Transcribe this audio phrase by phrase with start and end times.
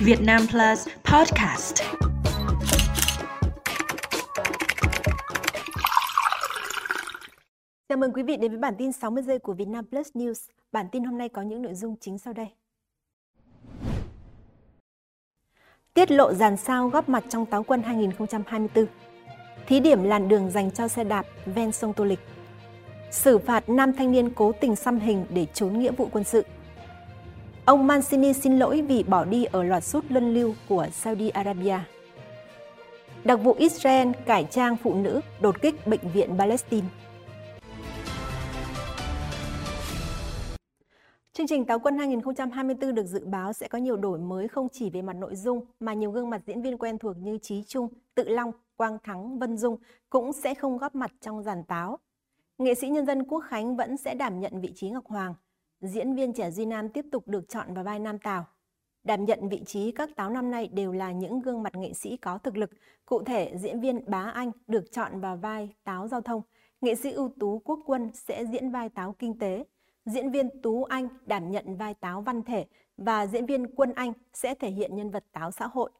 [0.00, 1.82] Việt Nam Plus Podcast.
[7.88, 10.50] Chào mừng quý vị đến với bản tin 60 giây của Việt Nam Plus News.
[10.72, 12.46] Bản tin hôm nay có những nội dung chính sau đây.
[15.94, 18.86] Tiết lộ dàn sao góp mặt trong Táo quân 2024.
[19.66, 22.20] Thí điểm làn đường dành cho xe đạp ven sông Tô Lịch.
[23.10, 26.44] Xử phạt nam thanh niên cố tình xăm hình để trốn nghĩa vụ quân sự.
[27.68, 31.78] Ông Mancini xin lỗi vì bỏ đi ở loạt sút luân lưu của Saudi Arabia.
[33.24, 36.86] Đặc vụ Israel cải trang phụ nữ đột kích bệnh viện Palestine.
[41.32, 44.90] Chương trình Táo quân 2024 được dự báo sẽ có nhiều đổi mới không chỉ
[44.90, 47.88] về mặt nội dung mà nhiều gương mặt diễn viên quen thuộc như Trí Trung,
[48.14, 49.76] Tự Long, Quang Thắng, Vân Dung
[50.10, 51.98] cũng sẽ không góp mặt trong giàn táo.
[52.58, 55.34] Nghệ sĩ nhân dân Quốc Khánh vẫn sẽ đảm nhận vị trí Ngọc Hoàng.
[55.80, 58.46] Diễn viên trẻ Duy Nam tiếp tục được chọn vào vai Nam Tào.
[59.04, 62.16] Đảm nhận vị trí các táo năm nay đều là những gương mặt nghệ sĩ
[62.16, 62.70] có thực lực.
[63.06, 66.42] Cụ thể, diễn viên Bá Anh được chọn vào vai táo giao thông.
[66.80, 69.64] Nghệ sĩ ưu tú Quốc Quân sẽ diễn vai táo kinh tế.
[70.04, 74.12] Diễn viên Tú Anh đảm nhận vai táo văn thể và diễn viên Quân Anh
[74.32, 75.90] sẽ thể hiện nhân vật táo xã hội.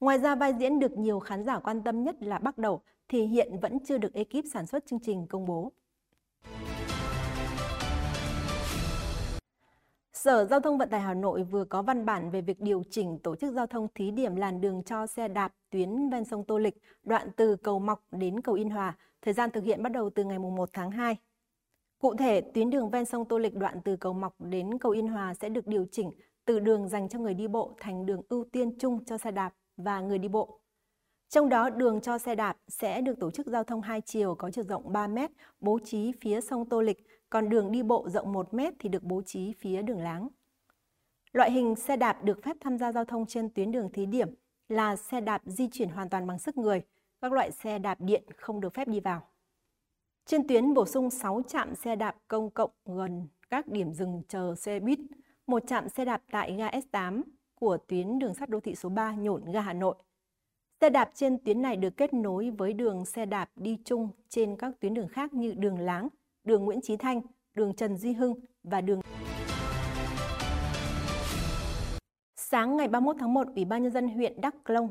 [0.00, 3.26] Ngoài ra vai diễn được nhiều khán giả quan tâm nhất là Bắc Đầu thì
[3.26, 5.72] hiện vẫn chưa được ekip sản xuất chương trình công bố.
[10.26, 13.18] Sở Giao thông Vận tải Hà Nội vừa có văn bản về việc điều chỉnh
[13.18, 16.58] tổ chức giao thông thí điểm làn đường cho xe đạp tuyến ven sông Tô
[16.58, 20.10] Lịch, đoạn từ cầu Mọc đến cầu Yên Hòa, thời gian thực hiện bắt đầu
[20.10, 21.16] từ ngày 1 tháng 2.
[21.98, 25.08] Cụ thể, tuyến đường ven sông Tô Lịch đoạn từ cầu Mọc đến cầu Yên
[25.08, 26.10] Hòa sẽ được điều chỉnh
[26.44, 29.52] từ đường dành cho người đi bộ thành đường ưu tiên chung cho xe đạp
[29.76, 30.60] và người đi bộ.
[31.28, 34.50] Trong đó, đường cho xe đạp sẽ được tổ chức giao thông hai chiều có
[34.50, 35.18] chiều rộng 3 m,
[35.60, 39.02] bố trí phía sông Tô Lịch, còn đường đi bộ rộng 1 m thì được
[39.02, 40.28] bố trí phía đường láng.
[41.32, 44.34] Loại hình xe đạp được phép tham gia giao thông trên tuyến đường thí điểm
[44.68, 46.82] là xe đạp di chuyển hoàn toàn bằng sức người,
[47.20, 49.22] các loại xe đạp điện không được phép đi vào.
[50.26, 54.54] Trên tuyến bổ sung 6 trạm xe đạp công cộng gần các điểm dừng chờ
[54.54, 54.98] xe buýt,
[55.46, 57.22] một trạm xe đạp tại ga S8
[57.54, 59.94] của tuyến đường sắt đô thị số 3 nhổn ga Hà Nội.
[60.80, 64.56] Xe đạp trên tuyến này được kết nối với đường xe đạp đi chung trên
[64.56, 66.08] các tuyến đường khác như đường Láng,
[66.44, 67.20] đường Nguyễn Chí Thanh,
[67.54, 69.00] đường Trần Duy Hưng và đường
[72.36, 74.88] Sáng ngày 31 tháng 1, Ủy ban Nhân dân huyện Đắk Lông,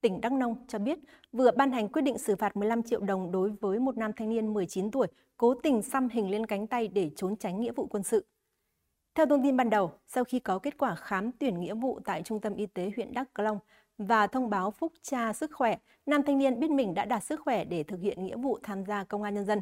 [0.00, 0.98] tỉnh Đắk Nông cho biết
[1.32, 4.28] vừa ban hành quyết định xử phạt 15 triệu đồng đối với một nam thanh
[4.28, 5.06] niên 19 tuổi
[5.36, 8.26] cố tình xăm hình lên cánh tay để trốn tránh nghĩa vụ quân sự.
[9.14, 12.22] Theo thông tin ban đầu, sau khi có kết quả khám tuyển nghĩa vụ tại
[12.22, 13.58] Trung tâm Y tế huyện Đắk Long
[14.06, 17.40] và thông báo phúc tra sức khỏe, nam thanh niên biết mình đã đạt sức
[17.40, 19.60] khỏe để thực hiện nghĩa vụ tham gia công an nhân dân.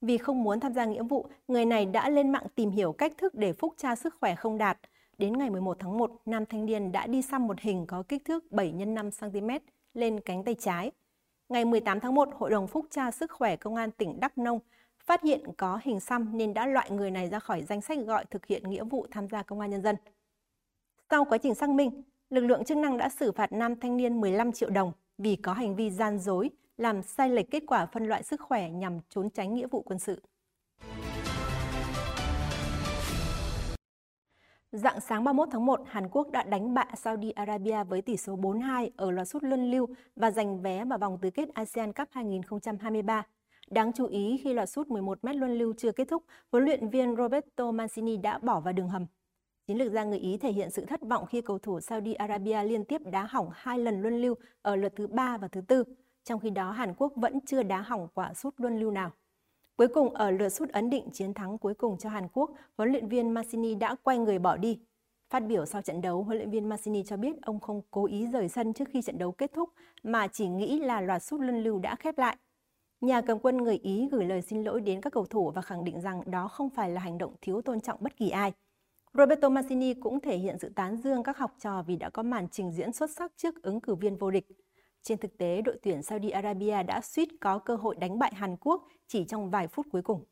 [0.00, 3.12] Vì không muốn tham gia nghĩa vụ, người này đã lên mạng tìm hiểu cách
[3.18, 4.78] thức để phúc tra sức khỏe không đạt–
[5.18, 8.24] Đến ngày 11 tháng 1, nam thanh niên đã đi xăm một hình có kích
[8.24, 9.48] thước 7 x 5 cm
[9.94, 10.90] lên cánh tay trái.
[11.48, 14.58] Ngày 18 tháng 1, Hội đồng Phúc tra Sức khỏe Công an tỉnh Đắk Nông
[15.04, 18.24] phát hiện có hình xăm nên đã loại người này ra khỏi danh sách gọi
[18.24, 19.96] thực hiện nghĩa vụ tham gia công an nhân dân.
[21.10, 22.02] Sau quá trình xác minh,
[22.34, 25.52] lực lượng chức năng đã xử phạt nam thanh niên 15 triệu đồng vì có
[25.52, 29.30] hành vi gian dối, làm sai lệch kết quả phân loại sức khỏe nhằm trốn
[29.30, 30.22] tránh nghĩa vụ quân sự.
[34.72, 38.36] Dạng sáng 31 tháng 1, Hàn Quốc đã đánh bại Saudi Arabia với tỷ số
[38.36, 39.86] 4-2 ở loạt sút luân lưu
[40.16, 43.22] và giành vé vào vòng tứ kết ASEAN Cup 2023.
[43.70, 46.88] Đáng chú ý khi loạt sút 11 m luân lưu chưa kết thúc, huấn luyện
[46.88, 49.06] viên Roberto Mancini đã bỏ vào đường hầm.
[49.66, 52.64] Chiến lược gia người Ý thể hiện sự thất vọng khi cầu thủ Saudi Arabia
[52.64, 55.84] liên tiếp đá hỏng hai lần luân lưu ở lượt thứ ba và thứ tư.
[56.24, 59.10] Trong khi đó, Hàn Quốc vẫn chưa đá hỏng quả sút luân lưu nào.
[59.76, 62.92] Cuối cùng ở lượt sút ấn định chiến thắng cuối cùng cho Hàn Quốc, huấn
[62.92, 64.80] luyện viên Mancini đã quay người bỏ đi.
[65.30, 68.26] Phát biểu sau trận đấu, huấn luyện viên Mancini cho biết ông không cố ý
[68.26, 69.70] rời sân trước khi trận đấu kết thúc
[70.02, 72.36] mà chỉ nghĩ là loạt sút luân lưu đã khép lại.
[73.00, 75.84] Nhà cầm quân người Ý gửi lời xin lỗi đến các cầu thủ và khẳng
[75.84, 78.52] định rằng đó không phải là hành động thiếu tôn trọng bất kỳ ai.
[79.18, 82.48] Roberto Mancini cũng thể hiện sự tán dương các học trò vì đã có màn
[82.48, 84.46] trình diễn xuất sắc trước ứng cử viên vô địch.
[85.02, 88.56] Trên thực tế, đội tuyển Saudi Arabia đã suýt có cơ hội đánh bại Hàn
[88.56, 90.24] Quốc chỉ trong vài phút cuối cùng.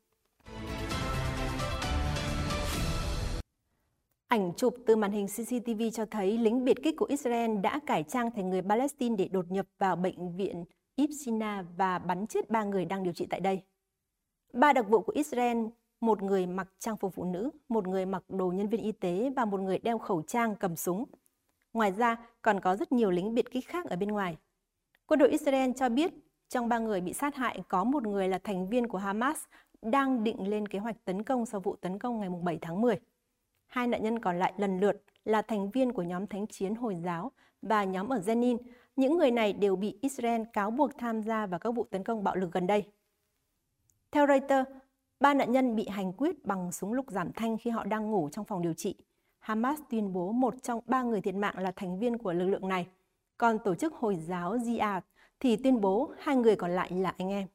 [4.27, 8.03] Ảnh chụp từ màn hình CCTV cho thấy lính biệt kích của Israel đã cải
[8.03, 10.65] trang thành người Palestine để đột nhập vào bệnh viện
[10.95, 13.61] Ibsina và bắn chết ba người đang điều trị tại đây.
[14.53, 15.57] Ba đặc vụ của Israel,
[16.03, 19.31] một người mặc trang phục phụ nữ, một người mặc đồ nhân viên y tế
[19.35, 21.05] và một người đeo khẩu trang cầm súng.
[21.73, 24.37] Ngoài ra, còn có rất nhiều lính biệt kích khác ở bên ngoài.
[25.05, 26.11] Quân đội Israel cho biết
[26.49, 29.43] trong ba người bị sát hại có một người là thành viên của Hamas
[29.81, 32.95] đang định lên kế hoạch tấn công sau vụ tấn công ngày 7 tháng 10.
[33.67, 36.95] Hai nạn nhân còn lại lần lượt là thành viên của nhóm thánh chiến Hồi
[37.03, 38.57] giáo và nhóm ở Jenin.
[38.95, 42.23] Những người này đều bị Israel cáo buộc tham gia vào các vụ tấn công
[42.23, 42.83] bạo lực gần đây.
[44.11, 44.69] Theo Reuters,
[45.19, 48.29] ba nạn nhân bị hành quyết bằng súng lục giảm thanh khi họ đang ngủ
[48.29, 48.95] trong phòng điều trị.
[49.39, 52.67] Hamas tuyên bố một trong ba người thiệt mạng là thành viên của lực lượng
[52.67, 52.87] này.
[53.37, 55.01] Còn tổ chức Hồi giáo Jihad
[55.39, 57.47] thì tuyên bố hai người còn lại là anh em.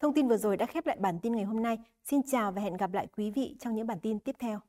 [0.00, 1.78] Thông tin vừa rồi đã khép lại bản tin ngày hôm nay.
[2.04, 4.60] Xin chào và hẹn gặp lại quý vị trong những bản tin tiếp theo.